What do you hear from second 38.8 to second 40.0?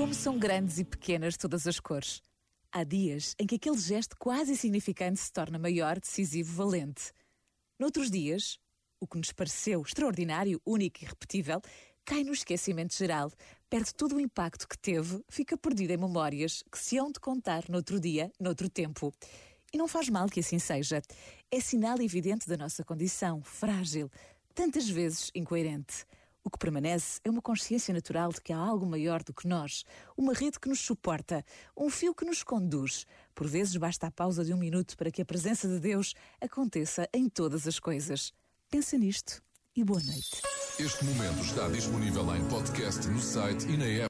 nisto e boa